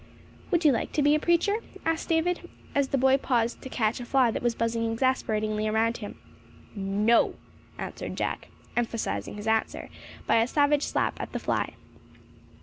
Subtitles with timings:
[0.49, 3.99] "Would you like to be a preacher?" asked David, as the boy paused to catch
[3.99, 6.17] a fly that was buzzing exasperatingly around him.
[6.73, 7.35] "No!"
[7.77, 9.89] answered Jack, emphasizing his answer
[10.25, 11.75] by a savage slap at the fly.